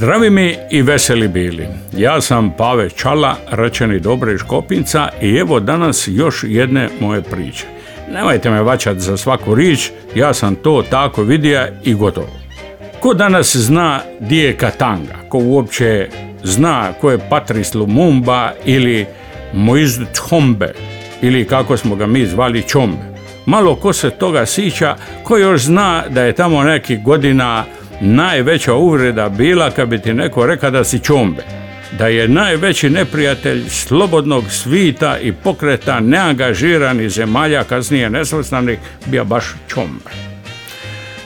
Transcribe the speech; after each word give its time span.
Zdravi 0.00 0.30
mi 0.30 0.56
i 0.70 0.82
veseli 0.82 1.28
bili. 1.28 1.66
Ja 1.92 2.20
sam 2.20 2.50
Pave 2.58 2.90
Čala, 2.90 3.36
rečeni 3.50 4.00
Dobre 4.00 4.34
iz 4.34 4.40
Kopinca 4.42 5.08
i 5.22 5.36
evo 5.36 5.60
danas 5.60 6.08
još 6.08 6.44
jedne 6.48 6.88
moje 7.00 7.22
priče. 7.22 7.64
Nemojte 8.12 8.50
me 8.50 8.62
vaćat 8.62 8.98
za 8.98 9.16
svaku 9.16 9.54
rič, 9.54 9.90
ja 10.14 10.34
sam 10.34 10.54
to 10.54 10.84
tako 10.90 11.22
vidio 11.22 11.66
i 11.84 11.94
gotovo. 11.94 12.28
Ko 13.00 13.14
danas 13.14 13.56
zna 13.56 14.00
di 14.20 14.36
je 14.36 14.56
Katanga? 14.56 15.14
Ko 15.28 15.38
uopće 15.38 16.08
zna 16.42 16.92
ko 17.00 17.10
je 17.10 17.28
Patrice 17.30 17.78
Lumumba 17.78 18.52
ili 18.64 19.06
Moise 19.52 20.00
Tshombe 20.12 20.72
ili 21.22 21.44
kako 21.44 21.76
smo 21.76 21.96
ga 21.96 22.06
mi 22.06 22.26
zvali 22.26 22.62
Čombe? 22.62 23.10
Malo 23.46 23.76
ko 23.76 23.92
se 23.92 24.10
toga 24.10 24.46
sića, 24.46 24.96
ko 25.22 25.36
još 25.36 25.62
zna 25.62 26.04
da 26.08 26.22
je 26.22 26.32
tamo 26.32 26.62
nekih 26.62 27.02
godina 27.02 27.64
najveća 28.00 28.74
uvreda 28.74 29.28
bila 29.28 29.70
kad 29.70 29.88
bi 29.88 29.98
ti 29.98 30.14
neko 30.14 30.46
rekao 30.46 30.70
da 30.70 30.84
si 30.84 30.98
Čombe. 30.98 31.42
Da 31.98 32.06
je 32.06 32.28
najveći 32.28 32.90
neprijatelj 32.90 33.68
slobodnog 33.68 34.44
svita 34.50 35.18
i 35.18 35.32
pokreta 35.32 36.00
neangažiranih 36.00 37.10
zemalja 37.10 37.64
kasnije 37.64 38.10
nesvrstanih 38.10 38.78
bio 39.06 39.24
baš 39.24 39.44
Čombe. 39.68 40.10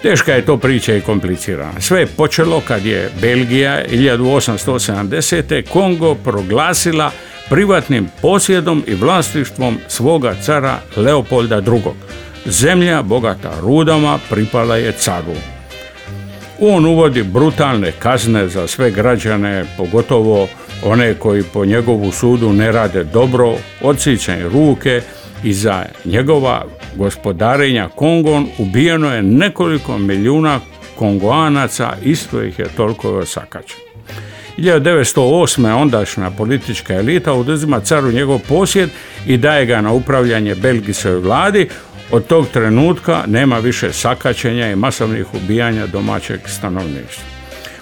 Teška 0.02 0.32
je 0.32 0.44
to 0.44 0.56
priča 0.56 0.94
i 0.94 1.00
komplicirana. 1.00 1.80
Sve 1.80 2.00
je 2.00 2.06
počelo 2.06 2.60
kad 2.60 2.84
je 2.84 3.10
Belgija 3.20 3.82
1870. 3.90 5.62
Kongo 5.68 6.14
proglasila 6.14 7.10
privatnim 7.50 8.08
posjedom 8.22 8.84
i 8.86 8.94
vlasništvom 8.94 9.78
svoga 9.88 10.34
cara 10.42 10.78
Leopolda 10.96 11.56
II. 11.56 11.82
Zemlja 12.46 13.02
bogata 13.02 13.52
rudama 13.62 14.18
pripala 14.30 14.76
je 14.76 14.92
caru. 14.92 15.53
On 16.60 16.86
uvodi 16.86 17.22
brutalne 17.22 17.92
kazne 17.98 18.48
za 18.48 18.66
sve 18.66 18.90
građane, 18.90 19.64
pogotovo 19.76 20.48
one 20.84 21.14
koji 21.14 21.42
po 21.42 21.64
njegovu 21.64 22.12
sudu 22.12 22.52
ne 22.52 22.72
rade 22.72 23.04
dobro, 23.04 23.54
odsjeća 23.82 24.36
im 24.36 24.48
ruke 24.48 25.00
i 25.44 25.52
za 25.52 25.84
njegova 26.04 26.64
gospodarenja 26.96 27.88
Kongon 27.88 28.46
ubijeno 28.58 29.14
je 29.14 29.22
nekoliko 29.22 29.98
milijuna 29.98 30.60
Kongoanaca, 30.98 31.92
isto 32.02 32.42
ih 32.42 32.58
je 32.58 32.68
toliko 32.76 33.10
osakačeno. 33.10 33.84
1908. 34.58 35.72
ondašnja 35.72 36.30
politička 36.30 36.94
elita 36.94 37.32
oduzima 37.32 37.80
caru 37.80 38.12
njegov 38.12 38.38
posjed 38.48 38.90
i 39.26 39.36
daje 39.36 39.66
ga 39.66 39.80
na 39.80 39.92
upravljanje 39.92 40.54
belgijskoj 40.54 41.18
vladi. 41.18 41.68
Od 42.10 42.26
tog 42.26 42.46
trenutka 42.52 43.24
nema 43.26 43.58
više 43.58 43.92
sakačenja 43.92 44.70
i 44.70 44.76
masovnih 44.76 45.34
ubijanja 45.34 45.86
domaćeg 45.86 46.40
stanovništva. 46.46 47.24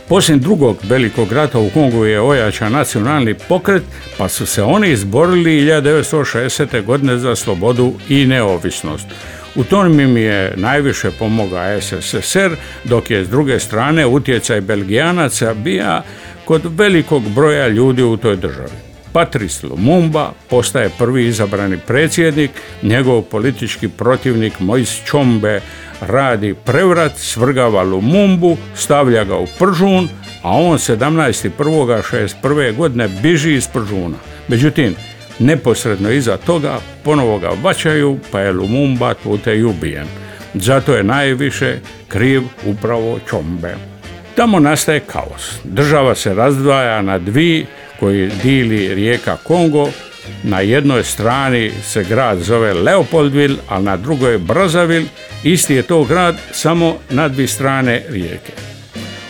Poslije 0.08 0.38
drugog 0.38 0.76
velikog 0.82 1.32
rata 1.32 1.58
u 1.58 1.70
Kongu 1.70 2.04
je 2.04 2.20
ojačan 2.20 2.72
nacionalni 2.72 3.34
pokret, 3.48 3.82
pa 4.18 4.28
su 4.28 4.46
se 4.46 4.62
oni 4.62 4.90
izborili 4.90 5.50
1960. 5.50 6.84
godine 6.84 7.18
za 7.18 7.36
slobodu 7.36 7.92
i 8.08 8.26
neovisnost. 8.26 9.06
U 9.54 9.64
tom 9.64 10.00
im 10.00 10.16
je 10.16 10.54
najviše 10.56 11.10
pomogao 11.18 11.80
SSSR, 11.80 12.50
dok 12.84 13.10
je 13.10 13.24
s 13.24 13.28
druge 13.28 13.60
strane 13.60 14.06
utjecaj 14.06 14.60
Belgijanaca 14.60 15.54
bija 15.54 16.02
kod 16.44 16.62
velikog 16.78 17.28
broja 17.28 17.68
ljudi 17.68 18.02
u 18.02 18.16
toj 18.16 18.36
državi. 18.36 18.91
Patrice 19.12 19.66
Lumumba 19.66 20.32
postaje 20.50 20.90
prvi 20.98 21.26
izabrani 21.26 21.78
predsjednik, 21.86 22.50
njegov 22.82 23.22
politički 23.22 23.88
protivnik 23.88 24.60
Moise 24.60 25.06
Čombe 25.06 25.60
radi 26.00 26.54
prevrat, 26.64 27.12
svrgava 27.16 27.82
Lumumbu, 27.82 28.56
stavlja 28.74 29.24
ga 29.24 29.36
u 29.36 29.46
Pržun, 29.58 30.08
a 30.42 30.50
on 30.50 30.78
17.1.61. 30.78 32.76
godine 32.76 33.08
biži 33.22 33.54
iz 33.54 33.68
Pržuna. 33.68 34.16
Međutim, 34.48 34.94
neposredno 35.38 36.10
iza 36.10 36.36
toga 36.36 36.78
ponovo 37.04 37.38
ga 37.38 37.50
vaćaju, 37.62 38.18
pa 38.32 38.40
je 38.40 38.52
Lumumba 38.52 39.14
tute 39.14 39.56
i 39.56 39.64
ubijen. 39.64 40.06
Zato 40.54 40.94
je 40.94 41.02
najviše 41.02 41.78
kriv 42.08 42.42
upravo 42.66 43.18
Čombe. 43.30 43.74
Tamo 44.34 44.60
nastaje 44.60 45.00
kaos. 45.00 45.60
Država 45.64 46.14
se 46.14 46.34
razdvaja 46.34 47.02
na 47.02 47.18
dvi 47.18 47.66
koji 48.02 48.30
dili 48.42 48.94
rijeka 48.94 49.36
Kongo. 49.36 49.88
Na 50.42 50.60
jednoj 50.60 51.04
strani 51.04 51.70
se 51.84 52.04
grad 52.04 52.38
zove 52.38 52.74
Leopoldville, 52.74 53.56
a 53.68 53.80
na 53.80 53.96
drugoj 53.96 54.38
Brazzaville. 54.38 55.06
Isti 55.42 55.74
je 55.74 55.82
to 55.82 56.04
grad 56.04 56.36
samo 56.52 56.96
na 57.10 57.28
dvije 57.28 57.48
strane 57.48 58.02
rijeke. 58.08 58.52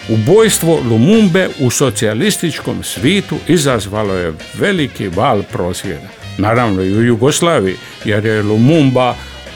Ubojstvo 0.09 0.81
Lumumbe 0.91 1.49
u 1.60 1.71
socijalističkom 1.71 2.83
svitu 2.83 3.37
izazvalo 3.49 4.15
je 4.15 4.33
veliki 4.55 5.09
val 5.09 5.43
prosvjeda. 5.43 6.09
Naravno 6.39 6.83
i 6.83 6.99
u 6.99 7.03
Jugoslaviji, 7.03 7.77
jer 8.04 8.25
je 8.25 8.43
Lumumba 8.43 9.15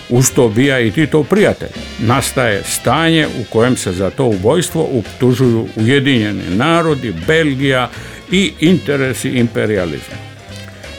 uz 0.08 0.30
to 0.30 0.48
bija 0.48 0.80
i 0.80 0.90
Tito 0.90 1.22
prijatelj. 1.22 1.68
Nastaje 1.98 2.62
stanje 2.64 3.26
u 3.26 3.44
kojem 3.52 3.76
se 3.76 3.92
za 3.92 4.10
to 4.10 4.24
ubojstvo 4.24 4.88
uptužuju 4.90 5.68
Ujedinjeni 5.76 6.56
narodi, 6.56 7.14
Belgija 7.26 7.90
i 8.30 8.52
interesi 8.60 9.28
imperializma. 9.28 10.16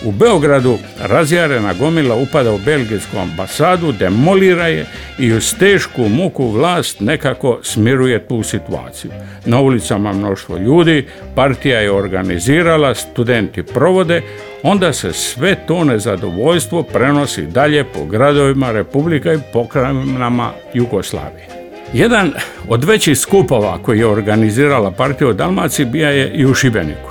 U 0.06 0.12
Beogradu 0.12 0.78
razjarena 1.00 1.74
gomila 1.74 2.16
upada 2.16 2.52
u 2.52 2.58
belgijsku 2.58 3.18
ambasadu, 3.18 3.92
demolira 3.92 4.68
je 4.68 4.86
i 5.20 5.34
uz 5.34 5.54
tešku 5.60 6.10
muku 6.10 6.48
vlast 6.48 7.00
nekako 7.00 7.60
smiruje 7.64 8.28
tu 8.28 8.44
situaciju. 8.44 9.12
Na 9.46 9.62
ulicama 9.62 10.14
mnoštvo 10.14 10.58
ljudi, 10.58 11.06
partija 11.36 11.80
je 11.80 11.92
organizirala, 11.92 12.96
studenti 12.96 13.64
provode, 13.64 14.22
onda 14.64 14.94
se 14.94 15.14
sve 15.14 15.56
to 15.68 15.84
nezadovoljstvo 15.84 16.84
prenosi 16.84 17.42
dalje 17.42 17.84
po 17.84 18.06
gradovima 18.06 18.72
Republika 18.72 19.34
i 19.34 19.40
pokrajinama 19.54 20.52
Jugoslavije. 20.74 21.48
Jedan 21.94 22.34
od 22.68 22.84
većih 22.84 23.18
skupova 23.18 23.80
koji 23.84 24.00
je 24.00 24.08
organizirala 24.08 24.92
partija 24.92 25.28
u 25.28 25.34
Dalmaciji 25.34 25.86
bija 25.86 26.10
je 26.10 26.32
i 26.34 26.46
u 26.46 26.54
Šibeniku. 26.54 27.07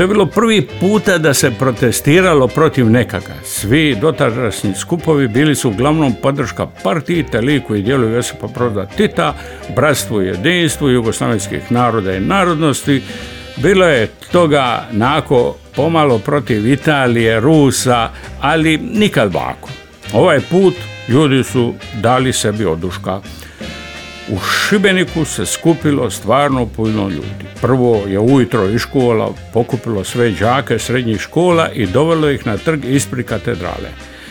To 0.00 0.04
je 0.04 0.08
bilo 0.08 0.26
prvi 0.26 0.68
puta 0.80 1.18
da 1.18 1.34
se 1.34 1.50
protestiralo 1.50 2.48
protiv 2.48 2.90
nekaka. 2.90 3.32
Svi 3.44 3.96
dotadašnji 4.00 4.74
skupovi 4.74 5.28
bili 5.28 5.54
su 5.54 5.68
uglavnom 5.68 6.14
podrška 6.22 6.66
partiji 6.66 7.24
te 7.32 7.40
liku 7.40 7.74
i 7.74 7.82
dijelu 7.82 8.08
Josipa 8.08 8.46
Broza 8.46 8.86
Tita, 8.86 9.34
bratstvu 9.76 10.22
i 10.22 10.26
jedinstvu 10.26 10.88
jugoslavenskih 10.88 11.72
naroda 11.72 12.16
i 12.16 12.20
narodnosti. 12.20 13.02
Bilo 13.56 13.86
je 13.86 14.06
toga 14.32 14.88
nako 14.92 15.56
pomalo 15.76 16.18
protiv 16.18 16.66
Italije, 16.66 17.40
Rusa, 17.40 18.10
ali 18.40 18.78
nikad 18.78 19.36
ovako. 19.36 19.68
Ovaj 20.12 20.40
put 20.40 20.74
ljudi 21.08 21.44
su 21.44 21.74
dali 22.02 22.32
sebi 22.32 22.64
oduška. 22.64 23.20
U 24.32 24.38
Šibeniku 24.38 25.24
se 25.24 25.46
skupilo 25.46 26.10
stvarno 26.10 26.66
puno 26.66 27.08
ljudi. 27.08 27.44
Prvo 27.60 28.04
je 28.08 28.18
ujutro 28.18 28.68
iz 28.68 28.80
škola 28.80 29.34
pokupilo 29.52 30.04
sve 30.04 30.30
đake 30.30 30.78
srednjih 30.78 31.20
škola 31.20 31.70
i 31.72 31.86
dovelo 31.86 32.30
ih 32.30 32.46
na 32.46 32.56
trg 32.56 32.84
ispred 32.84 33.26
katedrale. 33.26 33.90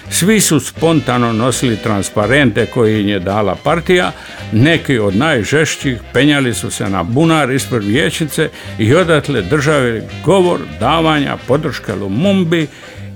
Svi 0.10 0.40
su 0.40 0.60
spontano 0.60 1.34
nosili 1.34 1.78
transparente 1.78 2.66
koje 2.66 3.02
im 3.02 3.08
je 3.08 3.20
dala 3.20 3.56
partija, 3.64 4.12
neki 4.52 5.00
od 5.00 5.16
najžešćih 5.16 5.98
penjali 6.14 6.54
su 6.54 6.72
se 6.72 6.90
na 6.90 7.04
bunar 7.04 7.52
ispred 7.52 7.84
vijećnice 7.84 8.50
i 8.80 8.96
odatle 8.96 9.42
držali 9.42 10.02
govor 10.26 10.60
davanja 10.80 11.38
podrške 11.48 11.94
Lumumbi 11.94 12.68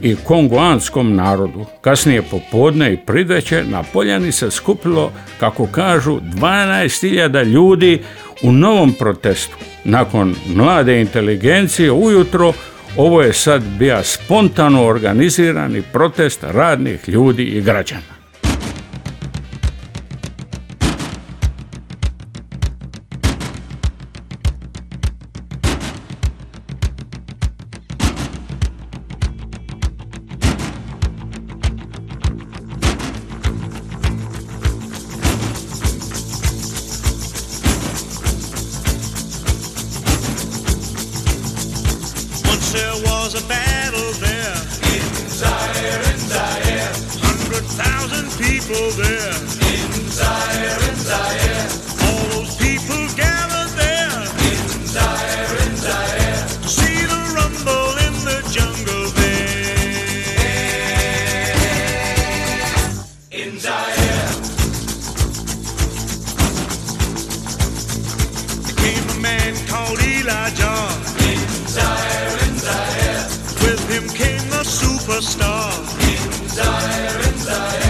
i 0.03 0.15
kongoanskom 0.15 1.15
narodu. 1.15 1.65
Kasnije 1.81 2.21
popodne 2.21 2.94
i 2.94 2.97
pridveće 2.97 3.63
na 3.63 3.83
poljani 3.83 4.31
se 4.31 4.51
skupilo, 4.51 5.11
kako 5.39 5.67
kažu, 5.67 6.19
12.000 6.19 7.44
ljudi 7.44 8.01
u 8.44 8.51
novom 8.51 8.94
protestu. 8.94 9.57
Nakon 9.83 10.35
mlade 10.55 11.01
inteligencije 11.01 11.91
ujutro 11.91 12.53
ovo 12.97 13.21
je 13.21 13.33
sad 13.33 13.63
bio 13.79 14.03
spontano 14.03 14.85
organizirani 14.85 15.81
protest 15.81 16.44
radnih 16.44 17.09
ljudi 17.09 17.44
i 17.44 17.61
građana. 17.61 18.22
People 48.73 48.91
there. 49.03 49.29
in 49.29 50.09
Zaire, 50.09 50.79
in 50.89 50.95
Zaire, 50.95 51.67
All 52.05 52.25
those 52.33 52.55
people 52.57 53.05
gathered 53.15 53.71
there 53.77 54.21
in 54.49 54.87
Zaire, 54.87 55.57
in 55.67 55.75
Zaire, 55.75 56.47
see 56.67 57.05
the 57.05 57.21
rumble 57.35 57.93
in 58.07 58.13
the 58.25 58.39
jungle 58.55 59.09
there. 59.19 59.73
in 63.31 63.59
Zaire, 63.59 64.31
came 68.81 69.09
a 69.09 69.19
man 69.21 69.53
called 69.67 69.99
Elijah. 69.99 70.81
in 71.29 71.41
Zaire, 71.67 72.37
in 72.47 72.55
Zaire, 72.57 73.23
With 73.63 73.83
him 73.89 74.07
came 74.09 74.43
the 74.49 74.63
superstar. 74.65 75.73
in 76.01 76.49
Zaire, 76.49 77.19
in 77.29 77.37
Zaire, 77.37 77.82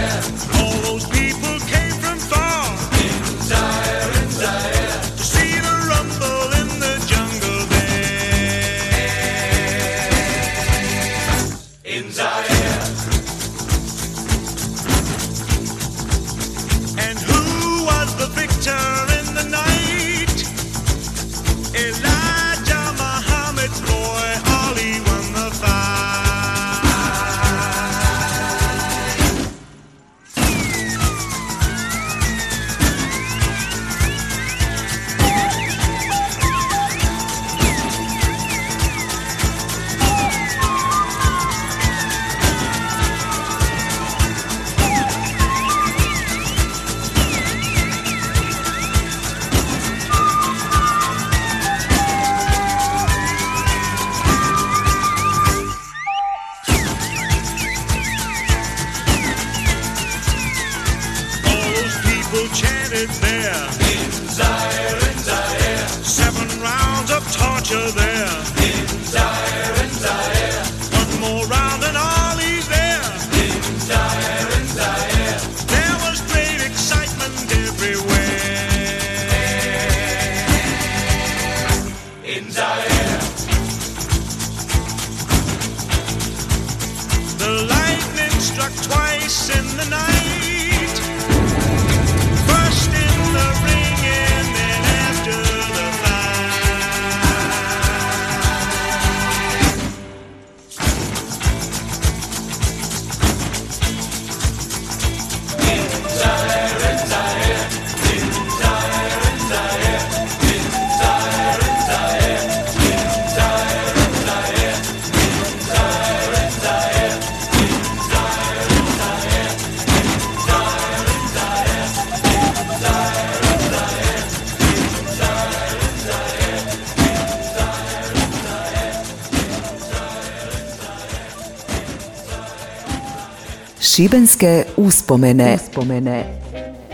Šibenske 133.96 134.64
uspomene. 134.76 135.54
uspomene. 135.54 136.24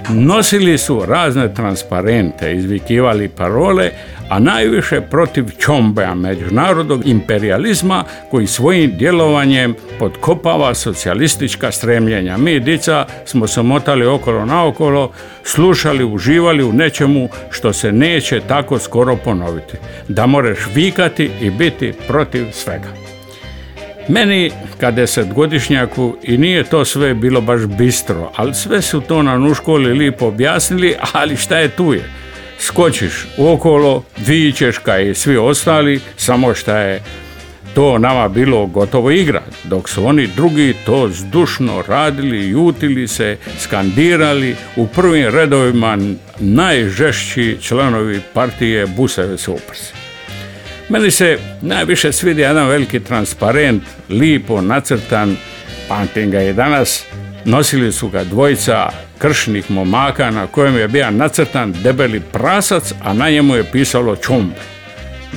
Nosili 0.08 0.78
su 0.78 1.02
razne 1.06 1.54
transparente, 1.54 2.54
izvikivali 2.54 3.28
parole, 3.28 3.90
a 4.28 4.38
najviše 4.38 5.00
protiv 5.00 5.44
čombea 5.58 6.14
međunarodnog 6.14 7.06
imperializma 7.06 8.04
koji 8.30 8.46
svojim 8.46 8.92
djelovanjem 8.98 9.74
potkopava 9.98 10.74
socijalistička 10.74 11.72
stremljenja. 11.72 12.36
Mi, 12.36 12.60
dica, 12.60 13.06
smo 13.24 13.46
se 13.46 13.62
motali 13.62 14.06
okolo 14.06 14.44
naokolo, 14.44 15.12
slušali, 15.44 16.04
uživali 16.04 16.64
u 16.64 16.72
nečemu 16.72 17.28
što 17.50 17.72
se 17.72 17.92
neće 17.92 18.40
tako 18.48 18.78
skoro 18.78 19.16
ponoviti. 19.16 19.76
Da 20.08 20.26
moreš 20.26 20.58
vikati 20.74 21.30
i 21.40 21.50
biti 21.50 21.92
protiv 22.08 22.46
svega. 22.52 22.99
Meni, 24.10 24.50
ka 24.80 24.90
desetgodišnjaku, 24.90 26.16
i 26.22 26.38
nije 26.38 26.64
to 26.64 26.84
sve 26.84 27.14
bilo 27.14 27.40
baš 27.40 27.60
bistro, 27.66 28.32
ali 28.36 28.54
sve 28.54 28.82
su 28.82 29.00
to 29.00 29.22
nam 29.22 29.46
u 29.46 29.54
školi 29.54 29.92
lipo 29.92 30.26
objasnili, 30.26 30.94
ali 31.12 31.36
šta 31.36 31.58
je 31.58 31.68
tu 31.68 31.92
je? 31.94 32.10
Skočiš 32.58 33.26
okolo, 33.38 34.02
vičeš 34.26 34.78
kao 34.78 35.00
i 35.00 35.14
svi 35.14 35.36
ostali, 35.36 36.00
samo 36.16 36.54
šta 36.54 36.78
je 36.78 37.02
to 37.74 37.98
nama 37.98 38.28
bilo 38.28 38.66
gotovo 38.66 39.10
igra, 39.10 39.42
dok 39.64 39.88
su 39.88 40.06
oni 40.06 40.26
drugi 40.26 40.74
to 40.86 41.08
zdušno 41.08 41.82
radili, 41.88 42.48
jutili 42.48 43.08
se, 43.08 43.36
skandirali, 43.58 44.56
u 44.76 44.86
prvim 44.86 45.26
redovima 45.26 45.98
najžešći 46.40 47.58
članovi 47.60 48.20
partije 48.34 48.86
su 49.36 49.52
uprsi. 49.52 49.99
Meni 50.90 51.10
se 51.10 51.38
najviše 51.62 52.12
svidi 52.12 52.40
jedan 52.40 52.68
veliki 52.68 53.00
transparent, 53.00 53.82
lipo 54.08 54.60
nacrtan, 54.60 55.36
pamtim 55.88 56.30
ga 56.30 56.42
i 56.42 56.52
danas, 56.52 57.04
nosili 57.44 57.92
su 57.92 58.08
ga 58.08 58.24
dvojica 58.24 58.88
kršnih 59.18 59.70
momaka 59.70 60.30
na 60.30 60.46
kojem 60.46 60.76
je 60.76 60.88
bio 60.88 61.10
nacrtan 61.10 61.74
debeli 61.82 62.20
prasac, 62.32 62.92
a 63.02 63.12
na 63.12 63.30
njemu 63.30 63.56
je 63.56 63.64
pisalo 63.72 64.16
čumbe. 64.16 64.60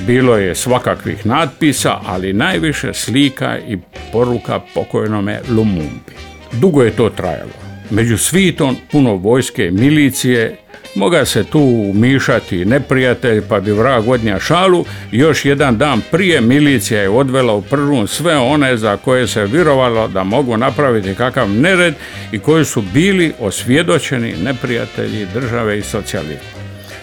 Bilo 0.06 0.36
je 0.36 0.54
svakakvih 0.54 1.26
natpisa, 1.26 1.98
ali 2.06 2.32
najviše 2.32 2.94
slika 2.94 3.58
i 3.58 3.78
poruka 4.12 4.60
pokojnome 4.74 5.40
Lumumbi. 5.48 6.14
Dugo 6.52 6.82
je 6.82 6.90
to 6.90 7.08
trajalo. 7.08 7.52
Među 7.90 8.18
svitom 8.18 8.76
puno 8.92 9.14
vojske 9.14 9.70
milicije, 9.70 10.56
moga 10.94 11.24
se 11.24 11.44
tu 11.44 11.60
umišati 11.90 12.64
neprijatelj 12.64 13.42
pa 13.48 13.60
bi 13.60 13.72
vrag 13.72 14.08
odnja 14.08 14.40
šalu, 14.40 14.84
još 15.12 15.44
jedan 15.44 15.78
dan 15.78 16.02
prije 16.10 16.40
milicija 16.40 17.00
je 17.02 17.08
odvela 17.08 17.54
u 17.54 17.62
prvu 17.62 18.06
sve 18.06 18.36
one 18.36 18.76
za 18.76 18.96
koje 18.96 19.26
se 19.26 19.46
vjerovalo 19.46 20.08
da 20.08 20.24
mogu 20.24 20.56
napraviti 20.56 21.14
kakav 21.14 21.50
nered 21.50 21.94
i 22.32 22.38
koji 22.38 22.64
su 22.64 22.82
bili 22.82 23.32
osvjedočeni 23.40 24.34
neprijatelji 24.42 25.26
države 25.34 25.78
i 25.78 25.82
socijalizma. 25.82 26.54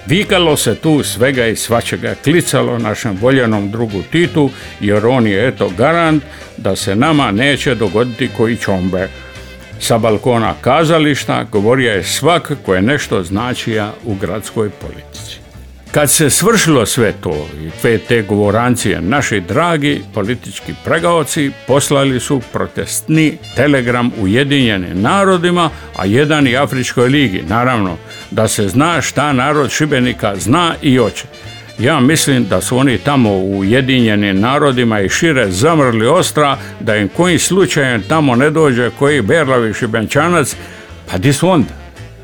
Vikalo 0.05 0.57
se 0.57 0.75
tu 0.75 1.03
svega 1.03 1.47
i 1.47 1.55
svačega, 1.55 2.15
klicalo 2.23 2.77
našem 2.77 3.17
voljenom 3.21 3.71
drugu 3.71 4.01
Titu, 4.11 4.49
jer 4.79 5.05
on 5.05 5.27
je 5.27 5.47
eto 5.47 5.69
garant 5.77 6.23
da 6.57 6.75
se 6.75 6.95
nama 6.95 7.31
neće 7.31 7.75
dogoditi 7.75 8.29
koji 8.37 8.57
čombe. 8.57 9.09
Sa 9.81 9.97
balkona 9.97 10.53
kazališta 10.61 11.43
govorio 11.51 11.91
je 11.91 12.03
svak 12.03 12.51
ko 12.65 12.75
je 12.75 12.81
nešto 12.81 13.23
značija 13.23 13.93
u 14.05 14.15
gradskoj 14.15 14.69
politici. 14.69 15.39
Kad 15.91 16.11
se 16.11 16.29
svršilo 16.29 16.85
sve 16.85 17.13
to 17.21 17.47
i 17.61 17.69
sve 17.81 17.97
te 17.97 18.21
govorancije, 18.21 19.01
naši 19.01 19.39
dragi 19.39 20.01
politički 20.13 20.73
pregaoci 20.85 21.51
poslali 21.67 22.19
su 22.19 22.41
protestni 22.53 23.37
telegram 23.55 24.11
Ujedinjenim 24.21 25.01
narodima, 25.01 25.69
a 25.97 26.05
jedan 26.05 26.47
i 26.47 26.57
Afričkoj 26.57 27.09
ligi, 27.09 27.43
naravno, 27.47 27.97
da 28.31 28.47
se 28.47 28.67
zna 28.67 29.01
šta 29.01 29.33
narod 29.33 29.71
Šibenika 29.71 30.35
zna 30.35 30.75
i 30.81 30.97
hoće. 30.97 31.25
Ja 31.81 31.99
mislim 31.99 32.45
da 32.45 32.61
su 32.61 32.77
oni 32.77 32.97
tamo 32.97 33.31
u 33.31 33.59
Ujedinjenim 33.59 34.39
narodima 34.39 34.99
i 34.99 35.09
šire 35.09 35.51
zamrli 35.51 36.07
ostra, 36.07 36.57
da 36.79 36.95
im 36.95 37.09
kojim 37.09 37.39
slučajem 37.39 38.03
tamo 38.07 38.35
ne 38.35 38.49
dođe 38.49 38.89
koji 38.99 39.21
berlavi 39.21 39.73
šibenčanac, 39.73 40.55
pa 41.11 41.17
di 41.17 41.33
su 41.33 41.49
onda? 41.49 41.73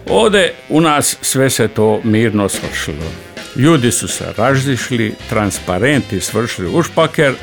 Ovdje 0.10 0.54
u 0.70 0.82
nas 0.82 1.18
sve 1.22 1.50
se 1.50 1.68
to 1.68 2.02
mirno 2.04 2.50
svršilo. 2.50 3.12
Ljudi 3.56 3.92
su 3.92 4.08
se 4.08 4.26
razišli, 4.38 5.14
transparenti 5.30 6.20
svršili 6.20 6.70
u 6.74 6.84
špaker, 6.84 7.34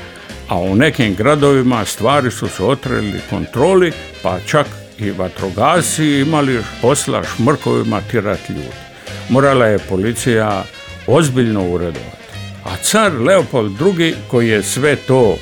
a 0.49 0.59
u 0.59 0.77
nekim 0.77 1.15
gradovima 1.15 1.85
stvari 1.85 2.31
su 2.31 2.49
se 2.49 2.65
otreli 2.65 3.21
kontroli, 3.31 3.93
pa 4.23 4.39
čak 4.47 4.67
i 4.99 5.11
vatrogasci 5.11 6.05
imali 6.05 6.63
posla 6.83 7.23
šmrkovima 7.37 8.01
tirati 8.11 8.53
ljudi. 8.53 8.85
Morala 9.29 9.67
je 9.67 9.79
policija 9.79 10.65
ozbiljno 11.07 11.69
uredovati. 11.69 12.25
A 12.65 12.77
car 12.83 13.13
Leopold 13.13 13.73
II, 13.99 14.15
koji 14.31 14.49
je 14.49 14.63
sve 14.63 14.97
to 14.97 15.37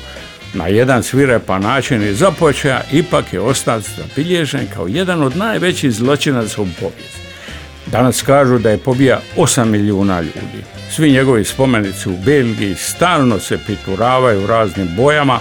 na 0.53 0.67
jedan 0.67 1.03
svirepan 1.03 1.61
način 1.61 2.03
i 2.03 2.13
započeo, 2.13 2.79
ipak 2.91 3.33
je 3.33 3.39
ostao 3.39 3.79
zabilježen 3.79 4.67
kao 4.73 4.87
jedan 4.87 5.23
od 5.23 5.37
najvećih 5.37 5.91
zločinaca 5.91 6.61
u 6.61 6.67
povijesti. 6.79 7.23
Danas 7.91 8.21
kažu 8.21 8.59
da 8.59 8.69
je 8.69 8.77
pobija 8.77 9.19
8 9.37 9.65
milijuna 9.65 10.21
ljudi. 10.21 10.63
Svi 10.91 11.11
njegovi 11.11 11.45
spomenici 11.45 12.09
u 12.09 12.17
Belgiji 12.25 12.75
stalno 12.75 13.39
se 13.39 13.57
pituravaju 13.67 14.43
u 14.43 14.47
raznim 14.47 14.89
bojama, 14.97 15.39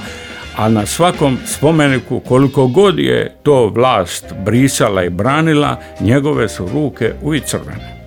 a 0.57 0.69
na 0.69 0.87
svakom 0.87 1.39
spomeniku 1.47 2.21
koliko 2.21 2.67
god 2.67 2.99
je 2.99 3.37
to 3.43 3.69
vlast 3.69 4.25
brisala 4.45 5.05
i 5.05 5.11
branila, 5.11 5.81
njegove 6.01 6.49
su 6.49 6.69
ruke 6.73 7.13
uvijek 7.23 7.45
crvene. 7.45 8.02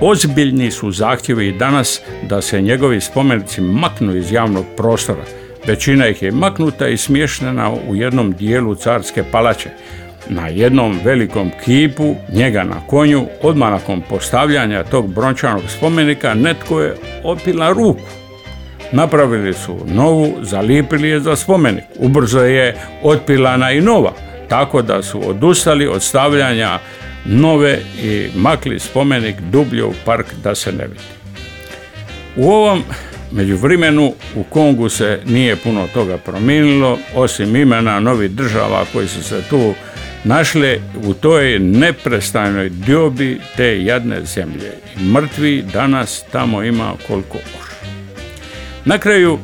Ozbiljni 0.00 0.70
su 0.70 0.90
zahtjevi 0.90 1.48
i 1.48 1.52
danas 1.52 2.00
da 2.22 2.42
se 2.42 2.60
njegovi 2.60 3.00
spomenici 3.00 3.60
maknu 3.60 4.16
iz 4.16 4.32
javnog 4.32 4.64
prostora. 4.76 5.22
Većina 5.66 6.08
ih 6.08 6.22
je 6.22 6.32
maknuta 6.32 6.88
i 6.88 6.96
smještena 6.96 7.70
u 7.88 7.96
jednom 7.96 8.32
dijelu 8.32 8.74
carske 8.74 9.24
palače. 9.32 9.70
Na 10.28 10.48
jednom 10.48 11.00
velikom 11.04 11.50
kipu, 11.64 12.14
njega 12.32 12.64
na 12.64 12.86
konju, 12.86 13.26
odmah 13.42 13.70
nakon 13.70 14.02
postavljanja 14.08 14.84
tog 14.84 15.14
brončanog 15.14 15.62
spomenika, 15.68 16.34
netko 16.34 16.80
je 16.80 16.96
opila 17.24 17.72
ruku. 17.72 18.00
Napravili 18.92 19.54
su 19.54 19.76
novu, 19.86 20.34
zalipili 20.42 21.08
je 21.08 21.20
za 21.20 21.36
spomenik. 21.36 21.84
Ubrzo 21.98 22.40
je 22.40 22.76
otpilana 23.02 23.72
i 23.72 23.80
nova, 23.80 24.12
tako 24.48 24.82
da 24.82 25.02
su 25.02 25.28
odustali 25.28 25.86
od 25.86 26.02
stavljanja 26.02 26.78
nove 27.24 27.78
i 28.02 28.28
makli 28.36 28.78
spomenik 28.78 29.36
dublje 29.40 29.84
u 29.84 29.94
park 30.04 30.26
da 30.44 30.54
se 30.54 30.72
ne 30.72 30.86
vidi. 30.86 31.00
U 32.36 32.50
ovom 32.50 32.82
međuvremenu 33.32 34.14
u 34.36 34.42
Kongu 34.42 34.88
se 34.88 35.20
nije 35.26 35.56
puno 35.56 35.86
toga 35.94 36.18
promijenilo, 36.18 36.98
osim 37.14 37.56
imena 37.56 38.00
novih 38.00 38.30
država 38.30 38.84
koji 38.92 39.08
su 39.08 39.22
se 39.22 39.42
tu 39.50 39.74
našle 40.24 40.78
u 41.04 41.14
toj 41.14 41.58
neprestajnoj 41.58 42.68
diobi 42.68 43.40
te 43.56 43.84
jadne 43.84 44.24
zemlje. 44.24 44.72
Mrtvi 45.12 45.64
danas 45.72 46.24
tamo 46.32 46.62
ima 46.62 46.92
koliko. 47.06 47.38
Na 48.84 48.98
kraju, 48.98 49.38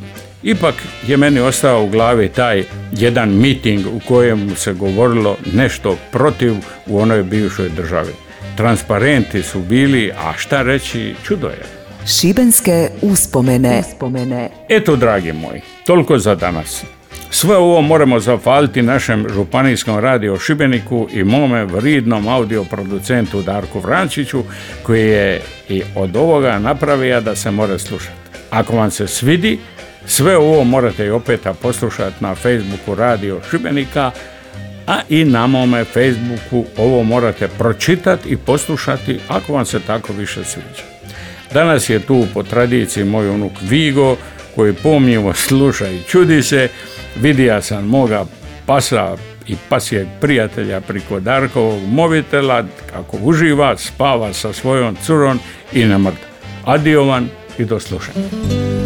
ipak 0.47 0.75
je 1.07 1.17
meni 1.17 1.41
ostao 1.41 1.85
u 1.85 1.89
glavi 1.89 2.29
taj 2.29 2.65
jedan 2.93 3.39
miting 3.39 3.87
u 3.87 4.01
kojem 4.09 4.57
se 4.57 4.73
govorilo 4.73 5.37
nešto 5.53 5.97
protiv 6.13 6.55
u 6.87 6.99
onoj 6.99 7.23
bivšoj 7.23 7.69
državi. 7.69 8.13
Transparenti 8.57 9.43
su 9.43 9.61
bili, 9.61 10.13
a 10.19 10.33
šta 10.37 10.63
reći, 10.63 11.15
čudo 11.25 11.47
je. 11.47 11.63
Šibenske 12.07 12.89
uspomene. 13.03 13.83
uspomene. 13.89 14.51
Eto, 14.69 14.97
dragi 14.97 15.33
moji, 15.33 15.61
toliko 15.87 16.19
za 16.19 16.35
danas. 16.35 16.85
Sve 17.31 17.57
ovo 17.57 17.81
moramo 17.83 18.21
zahvaliti 18.21 18.83
našem 18.83 19.27
županijskom 19.35 19.99
radio 19.99 20.39
Šibeniku 20.39 21.09
i 21.13 21.25
mome 21.25 21.65
vridnom 21.65 22.29
audio 22.29 22.65
producentu 22.65 23.43
Darku 23.43 23.81
Vrančiću 23.81 24.43
koji 24.83 25.09
je 25.09 25.43
i 25.69 25.83
od 25.95 26.17
ovoga 26.17 26.59
napravio 26.59 27.21
da 27.21 27.37
se 27.37 27.51
more 27.51 27.79
slušati. 27.79 28.27
Ako 28.51 28.77
vam 28.77 28.91
se 28.91 29.07
svidi, 29.07 29.59
sve 30.07 30.37
ovo 30.37 30.65
morate 30.65 31.07
i 31.07 31.11
opet 31.11 31.41
poslušati 31.63 32.17
na 32.21 32.35
Facebooku 32.35 32.95
Radio 32.95 33.41
Šibenika, 33.51 34.11
a 34.87 35.01
i 35.09 35.25
na 35.25 35.47
mome 35.47 35.85
Facebooku 35.85 36.65
ovo 36.77 37.03
morate 37.03 37.49
pročitati 37.49 38.29
i 38.29 38.37
poslušati 38.37 39.21
ako 39.29 39.53
vam 39.53 39.65
se 39.65 39.81
tako 39.81 40.13
više 40.13 40.45
sviđa. 40.45 40.83
Danas 41.53 41.91
je 41.91 42.01
tu 42.01 42.27
po 42.35 42.43
tradiciji 42.43 43.05
moj 43.05 43.29
unuk 43.29 43.53
Vigo 43.63 44.17
koji 44.55 44.73
pomnjivo 44.73 45.35
sluša 45.35 45.89
i 45.89 46.03
čudi 46.09 46.43
se. 46.43 46.69
Vidija 47.17 47.63
sam 47.63 47.87
moga 47.87 48.25
pasa 48.67 49.17
i 49.49 49.57
pasijeg 49.69 50.07
prijatelja 50.21 50.81
priko 50.81 51.21
Darkovog 51.21 51.83
mobitela 51.89 52.65
kako 52.93 53.17
uživa, 53.23 53.77
spava 53.77 54.33
sa 54.33 54.53
svojom 54.53 54.97
curom 54.97 55.41
i 55.73 55.85
ne 55.85 55.99
mrda. 55.99 56.27
Adiovan 56.65 57.29
i 57.59 57.65
do 57.65 57.81
slušanja. 57.81 58.86